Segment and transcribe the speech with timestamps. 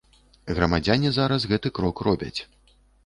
[0.59, 2.37] Грамадзяне зараз гэты крок робяць.